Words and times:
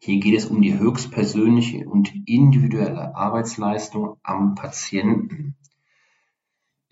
Hier 0.00 0.18
geht 0.18 0.36
es 0.36 0.46
um 0.46 0.62
die 0.62 0.76
höchstpersönliche 0.76 1.88
und 1.88 2.12
individuelle 2.26 3.14
Arbeitsleistung 3.14 4.16
am 4.24 4.56
Patienten. 4.56 5.54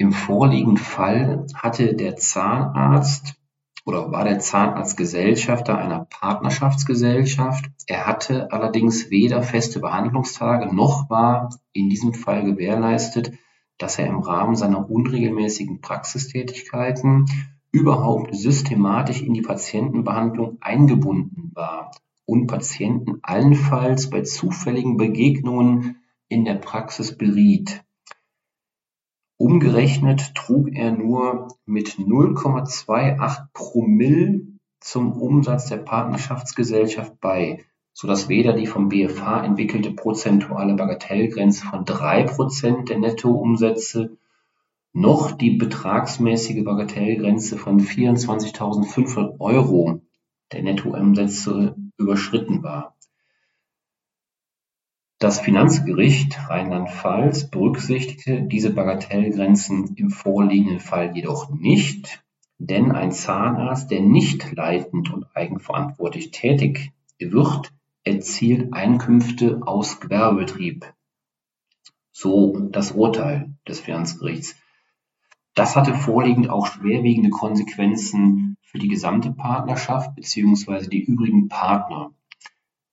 Im 0.00 0.12
vorliegenden 0.12 0.78
Fall 0.78 1.46
hatte 1.54 1.94
der 1.94 2.16
Zahnarzt 2.16 3.34
oder 3.84 4.10
war 4.10 4.24
der 4.24 4.38
Zahnarzt 4.38 4.96
Gesellschafter 4.96 5.76
einer 5.76 6.06
Partnerschaftsgesellschaft. 6.06 7.70
Er 7.86 8.06
hatte 8.06 8.50
allerdings 8.50 9.10
weder 9.10 9.42
feste 9.42 9.78
Behandlungstage 9.78 10.75
noch 10.75 11.10
war 11.10 11.50
in 11.75 11.91
diesem 11.91 12.14
Fall 12.14 12.44
gewährleistet, 12.44 13.32
dass 13.76 13.98
er 13.98 14.06
im 14.06 14.20
Rahmen 14.20 14.56
seiner 14.56 14.88
unregelmäßigen 14.88 15.82
Praxistätigkeiten 15.82 17.26
überhaupt 17.70 18.34
systematisch 18.34 19.20
in 19.20 19.34
die 19.34 19.42
Patientenbehandlung 19.42 20.56
eingebunden 20.62 21.50
war 21.52 21.91
und 22.25 22.46
Patienten 22.46 23.19
allenfalls 23.20 24.08
bei 24.08 24.22
zufälligen 24.22 24.96
Begegnungen 24.96 25.96
in 26.28 26.46
der 26.46 26.54
Praxis 26.54 27.19
beriet. 27.19 27.84
Umgerechnet 29.40 30.34
trug 30.34 30.68
er 30.74 30.92
nur 30.92 31.48
mit 31.64 31.92
0,28 31.92 33.46
Promille 33.54 34.42
zum 34.80 35.14
Umsatz 35.14 35.64
der 35.64 35.78
Partnerschaftsgesellschaft 35.78 37.18
bei, 37.22 37.64
sodass 37.94 38.28
weder 38.28 38.52
die 38.52 38.66
vom 38.66 38.90
BfH 38.90 39.42
entwickelte 39.42 39.92
prozentuale 39.92 40.74
Bagatellgrenze 40.74 41.64
von 41.64 41.86
3 41.86 42.24
Prozent 42.24 42.90
der 42.90 42.98
Nettoumsätze 42.98 44.18
noch 44.92 45.30
die 45.30 45.52
betragsmäßige 45.52 46.62
Bagatellgrenze 46.62 47.56
von 47.56 47.80
24.500 47.80 49.40
Euro 49.40 50.02
der 50.52 50.62
Nettoumsätze 50.64 51.76
überschritten 51.96 52.62
war 52.62 52.94
das 55.20 55.38
Finanzgericht 55.38 56.48
Rheinland-Pfalz 56.48 57.50
berücksichtigte 57.50 58.41
diese 58.41 58.72
Bagatellgrenzen 58.72 59.94
im 59.97 60.08
vorliegenden 60.08 60.81
Fall 60.81 61.14
jedoch 61.14 61.50
nicht, 61.50 62.25
denn 62.56 62.91
ein 62.91 63.12
Zahnarzt, 63.12 63.91
der 63.91 64.00
nicht 64.00 64.50
leitend 64.56 65.12
und 65.12 65.26
eigenverantwortlich 65.36 66.31
tätig 66.31 66.92
wird, 67.19 67.70
erzielt 68.03 68.72
Einkünfte 68.72 69.60
aus 69.66 70.00
Gewerbebetrieb. 70.00 70.91
So 72.12 72.58
das 72.70 72.92
Urteil 72.92 73.54
des 73.69 73.81
Finanzgerichts. 73.81 74.56
Das 75.54 75.76
hatte 75.76 75.92
vorliegend 75.92 76.48
auch 76.48 76.66
schwerwiegende 76.66 77.28
Konsequenzen 77.28 78.56
für 78.62 78.78
die 78.78 78.88
gesamte 78.88 79.32
Partnerschaft 79.32 80.14
bzw. 80.14 80.88
die 80.88 81.04
übrigen 81.04 81.48
Partner. 81.48 82.14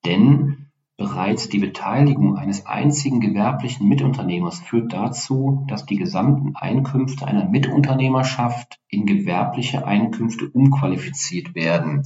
Denn 0.04 0.67
Bereits 0.98 1.48
die 1.48 1.60
Beteiligung 1.60 2.38
eines 2.38 2.66
einzigen 2.66 3.20
gewerblichen 3.20 3.88
Mitunternehmers 3.88 4.62
führt 4.62 4.94
dazu, 4.94 5.64
dass 5.68 5.86
die 5.86 5.96
gesamten 5.96 6.56
Einkünfte 6.56 7.28
einer 7.28 7.48
Mitunternehmerschaft 7.48 8.80
in 8.88 9.06
gewerbliche 9.06 9.86
Einkünfte 9.86 10.50
umqualifiziert 10.50 11.54
werden. 11.54 12.02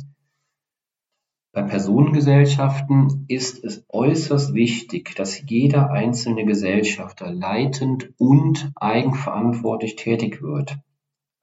Bei 1.53 1.61
Personengesellschaften 1.61 3.23
ist 3.29 3.63
es 3.63 3.85
äußerst 3.87 4.53
wichtig, 4.53 5.15
dass 5.15 5.41
jeder 5.49 5.91
einzelne 5.91 6.43
Gesellschafter 6.43 7.31
leitend 7.31 8.13
und 8.17 8.73
eigenverantwortlich 8.75 9.95
tätig 9.95 10.41
wird. 10.41 10.77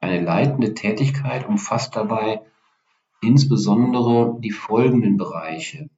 Eine 0.00 0.20
leitende 0.20 0.75
Tätigkeit 0.75 1.48
umfasst 1.48 1.97
dabei 1.97 2.42
insbesondere 3.22 4.38
die 4.38 4.50
folgenden 4.50 5.16
Bereiche 5.16 5.88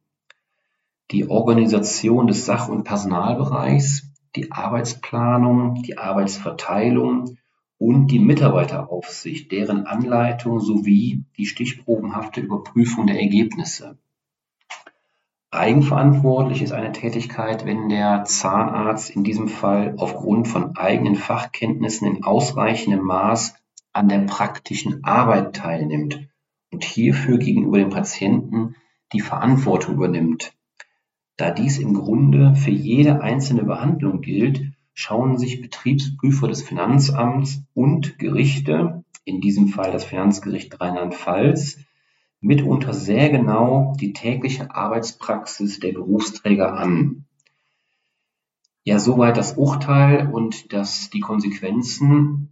die 1.10 1.28
Organisation 1.28 2.26
des 2.26 2.46
Sach- 2.46 2.68
und 2.68 2.84
Personalbereichs, 2.84 4.10
die 4.36 4.52
Arbeitsplanung, 4.52 5.82
die 5.82 5.98
Arbeitsverteilung 5.98 7.36
und 7.78 8.08
die 8.08 8.20
Mitarbeiteraufsicht, 8.20 9.50
deren 9.50 9.86
Anleitung 9.86 10.60
sowie 10.60 11.24
die 11.36 11.46
stichprobenhafte 11.46 12.40
Überprüfung 12.40 13.06
der 13.06 13.20
Ergebnisse. 13.20 13.98
Eigenverantwortlich 15.50 16.62
ist 16.62 16.70
eine 16.70 16.92
Tätigkeit, 16.92 17.66
wenn 17.66 17.88
der 17.88 18.22
Zahnarzt 18.24 19.10
in 19.10 19.24
diesem 19.24 19.48
Fall 19.48 19.94
aufgrund 19.96 20.46
von 20.46 20.76
eigenen 20.76 21.16
Fachkenntnissen 21.16 22.06
in 22.06 22.22
ausreichendem 22.22 23.04
Maß 23.04 23.54
an 23.92 24.08
der 24.08 24.20
praktischen 24.20 25.02
Arbeit 25.02 25.56
teilnimmt 25.56 26.28
und 26.70 26.84
hierfür 26.84 27.38
gegenüber 27.38 27.78
dem 27.78 27.90
Patienten 27.90 28.76
die 29.12 29.20
Verantwortung 29.20 29.94
übernimmt. 29.94 30.54
Da 31.40 31.50
dies 31.50 31.78
im 31.78 31.94
Grunde 31.94 32.54
für 32.54 32.70
jede 32.70 33.22
einzelne 33.22 33.62
Behandlung 33.62 34.20
gilt, 34.20 34.74
schauen 34.92 35.38
sich 35.38 35.62
Betriebsprüfer 35.62 36.48
des 36.48 36.60
Finanzamts 36.60 37.62
und 37.72 38.18
Gerichte, 38.18 39.04
in 39.24 39.40
diesem 39.40 39.68
Fall 39.68 39.90
das 39.90 40.04
Finanzgericht 40.04 40.78
Rheinland-Pfalz, 40.78 41.78
mitunter 42.42 42.92
sehr 42.92 43.30
genau 43.30 43.96
die 43.98 44.12
tägliche 44.12 44.74
Arbeitspraxis 44.74 45.80
der 45.80 45.92
Berufsträger 45.92 46.74
an. 46.74 47.24
Ja, 48.84 48.98
soweit 48.98 49.38
das 49.38 49.56
Urteil 49.56 50.30
und 50.30 50.74
das, 50.74 51.08
die 51.08 51.20
Konsequenzen. 51.20 52.50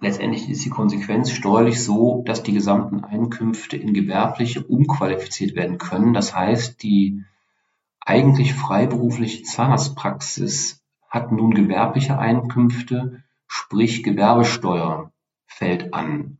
Letztendlich 0.00 0.48
ist 0.48 0.64
die 0.64 0.70
Konsequenz 0.70 1.30
steuerlich 1.32 1.84
so, 1.84 2.22
dass 2.24 2.42
die 2.42 2.54
gesamten 2.54 3.04
Einkünfte 3.04 3.76
in 3.76 3.92
gewerbliche 3.92 4.64
umqualifiziert 4.64 5.54
werden 5.54 5.76
können. 5.76 6.14
Das 6.14 6.34
heißt, 6.34 6.82
die 6.82 7.24
eigentlich 8.04 8.54
freiberufliche 8.54 9.42
Zahnarztpraxis 9.42 10.82
hat 11.08 11.32
nun 11.32 11.52
gewerbliche 11.52 12.18
Einkünfte, 12.18 13.22
sprich 13.46 14.02
Gewerbesteuer 14.02 15.12
fällt 15.46 15.92
an. 15.94 16.38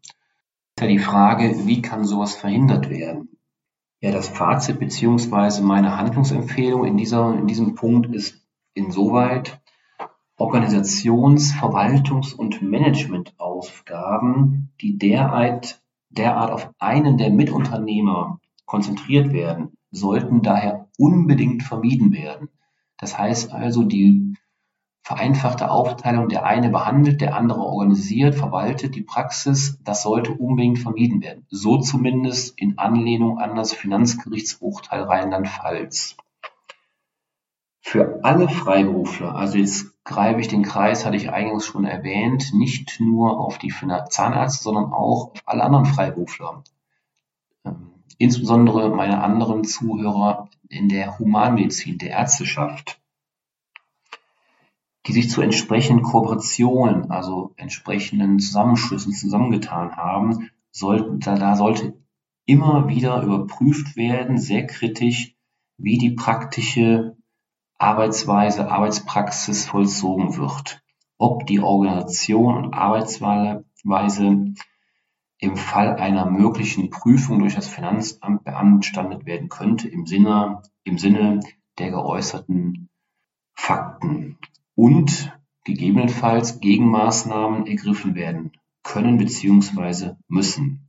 Ist 0.77 0.81
ja 0.81 0.87
die 0.87 0.99
Frage, 0.99 1.67
wie 1.67 1.83
kann 1.83 2.05
sowas 2.05 2.35
verhindert 2.35 2.89
werden? 2.89 3.37
Ja, 4.01 4.11
das 4.11 4.29
Fazit 4.29 4.81
beziehungsweise 4.81 5.63
meine 5.63 5.97
Handlungsempfehlung 5.97 6.85
in, 6.85 6.97
dieser, 6.97 7.35
in 7.35 7.47
diesem 7.47 7.75
Punkt 7.75 8.13
ist 8.15 8.45
insoweit 8.75 9.61
Organisations-, 10.37 11.53
Verwaltungs- 11.53 12.35
und 12.35 12.63
Managementaufsicht 12.63 13.43
Aufgaben, 13.63 14.73
die 14.81 14.99
derart, 14.99 15.81
derart 16.09 16.51
auf 16.51 16.71
einen 16.81 17.17
der 17.17 17.31
Mitunternehmer 17.31 18.41
konzentriert 18.67 19.33
werden, 19.33 19.77
sollten 19.93 20.43
daher 20.43 20.89
unbedingt 20.99 21.63
vermieden 21.63 22.13
werden. 22.13 22.49
Das 22.99 23.17
heißt 23.17 23.53
also, 23.53 23.85
die 23.85 24.35
vereinfachte 25.03 25.71
Aufteilung, 25.71 26.29
der 26.29 26.45
eine 26.45 26.71
behandelt, 26.71 27.21
der 27.21 27.37
andere 27.37 27.61
organisiert, 27.61 28.35
verwaltet 28.35 28.95
die 28.95 29.03
Praxis, 29.03 29.79
das 29.85 30.03
sollte 30.03 30.33
unbedingt 30.33 30.79
vermieden 30.79 31.21
werden. 31.23 31.47
So 31.51 31.79
zumindest 31.79 32.59
in 32.59 32.79
Anlehnung 32.79 33.39
an 33.39 33.55
das 33.55 33.73
Finanzgerichtsurteil 33.73 35.03
Rheinland-Pfalz. 35.03 36.17
Für 37.81 38.21
alle 38.23 38.49
Freiberufler, 38.49 39.35
also 39.35 39.59
jetzt 39.59 39.93
greife 40.05 40.41
ich 40.41 40.49
den 40.49 40.63
Kreis, 40.63 41.05
hatte 41.05 41.17
ich 41.17 41.31
eingangs 41.31 41.67
schon 41.67 41.85
erwähnt, 41.85 42.55
nicht 42.55 43.01
nur 43.01 43.41
auf 43.41 43.59
die 43.59 43.75
Zahnärzte, 44.09 44.63
sondern 44.63 44.93
auch 44.93 45.33
auf 45.33 45.43
alle 45.45 45.65
anderen 45.65 45.87
Freiberufler. 45.87 46.63
Insbesondere 48.19 48.91
meine 48.91 49.23
anderen 49.23 49.65
Zuhörer 49.65 50.49
in 50.69 50.89
der 50.89 51.19
Humanmedizin, 51.19 51.99
der 51.99 52.11
Ärzteschaft 52.11 53.03
die 55.07 55.13
sich 55.13 55.31
zu 55.31 55.43
entsprechenden 55.43 56.03
Kooperationen, 56.03 57.11
also 57.11 57.53
entsprechenden 57.57 58.39
Zusammenschlüssen 58.39 59.13
zusammengetan 59.13 59.97
haben, 59.97 60.51
sollten, 60.71 61.19
da, 61.21 61.35
da 61.35 61.57
sollte 61.57 61.95
immer 62.45 62.89
wieder 62.89 63.23
überprüft 63.23 63.97
werden, 63.97 64.39
sehr 64.39 64.67
kritisch, 64.67 65.35
wie 65.77 65.99
die 65.99 66.11
praktische 66.11 67.17
Arbeitsweise, 67.79 68.71
Arbeitspraxis 68.71 69.67
vollzogen 69.67 70.37
wird. 70.37 70.83
Ob 71.19 71.47
die 71.47 71.61
Organisation 71.61 72.57
und 72.57 72.75
Arbeitsweise 72.75 73.65
im 75.43 75.57
Fall 75.57 75.97
einer 75.97 76.25
möglichen 76.31 76.91
Prüfung 76.91 77.41
durch 77.41 77.57
das 77.57 77.67
Finanzamt 77.67 78.45
beanstandet 78.45 79.27
werden 79.27 79.49
könnte 79.49 79.89
im 79.89 80.07
Sinne, 80.07 80.63
im 80.85 80.99
Sinne 80.99 81.41
der 81.79 81.91
geäußerten 81.91 82.89
Fakten 83.53 84.39
und 84.77 85.37
gegebenenfalls 85.65 86.61
Gegenmaßnahmen 86.61 87.67
ergriffen 87.67 88.15
werden 88.15 88.53
können 88.85 89.19
bzw. 89.19 90.13
müssen. 90.29 90.89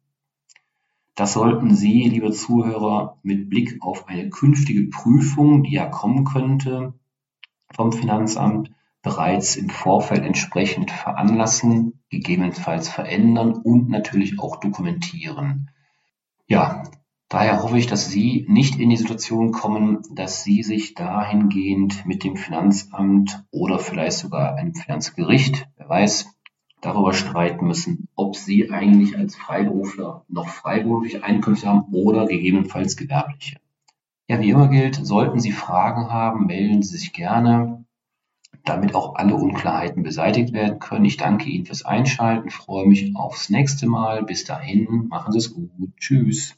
Das 1.16 1.34
sollten 1.34 1.74
Sie, 1.74 2.04
liebe 2.04 2.32
Zuhörer, 2.32 3.18
mit 3.24 3.50
Blick 3.50 3.78
auf 3.82 4.08
eine 4.08 4.30
künftige 4.30 4.84
Prüfung, 4.84 5.64
die 5.64 5.74
ja 5.74 5.88
kommen 5.88 6.26
könnte 6.26 6.94
vom 7.74 7.92
Finanzamt, 7.92 8.70
bereits 9.04 9.56
im 9.56 9.70
Vorfeld 9.70 10.26
entsprechend 10.26 10.90
veranlassen, 10.90 12.04
gegebenenfalls 12.10 12.90
verändern 12.90 13.54
und 13.54 13.90
natürlich 13.90 14.40
auch 14.40 14.56
dokumentieren. 14.56 15.70
Ja, 16.48 16.84
Daher 17.34 17.64
hoffe 17.64 17.80
ich, 17.80 17.88
dass 17.88 18.12
Sie 18.12 18.46
nicht 18.48 18.78
in 18.78 18.92
die 18.92 18.96
Situation 18.96 19.52
kommen, 19.52 20.04
dass 20.12 20.44
Sie 20.44 20.62
sich 20.62 20.94
dahingehend 20.94 22.06
mit 22.06 22.24
dem 22.24 22.36
Finanzamt 22.36 23.44
oder 23.50 23.80
vielleicht 23.80 24.20
sogar 24.20 24.54
einem 24.54 24.76
Finanzgericht, 24.76 25.68
wer 25.76 25.90
weiß, 25.90 26.32
darüber 26.80 27.12
streiten 27.12 27.66
müssen, 27.66 28.08
ob 28.14 28.36
Sie 28.36 28.70
eigentlich 28.70 29.18
als 29.18 29.36
Freiberufler 29.36 30.26
noch 30.28 30.48
freiberufliche 30.48 31.24
Einkünfte 31.24 31.66
haben 31.66 31.92
oder 31.92 32.28
gegebenenfalls 32.28 32.98
gewerbliche. 32.98 33.58
Ja, 34.28 34.40
wie 34.40 34.52
immer 34.52 34.68
gilt, 34.68 35.04
sollten 35.04 35.40
Sie 35.40 35.52
Fragen 35.52 36.12
haben, 36.12 36.46
melden 36.46 36.84
Sie 36.84 36.98
sich 36.98 37.14
gerne, 37.14 37.84
damit 38.66 38.96
auch 38.96 39.16
alle 39.16 39.36
Unklarheiten 39.36 40.04
beseitigt 40.04 40.54
werden 40.54 40.80
können. 40.80 41.06
Ich 41.06 41.18
danke 41.18 41.50
Ihnen 41.50 41.66
fürs 41.66 41.86
Einschalten, 41.86 42.50
freue 42.50 42.88
mich 42.88 43.16
aufs 43.16 43.50
nächste 43.50 43.88
Mal. 43.88 44.24
Bis 44.24 44.46
dahin, 44.46 45.08
machen 45.10 45.32
Sie 45.34 45.40
es 45.40 45.54
gut. 45.54 45.70
Tschüss. 45.98 46.56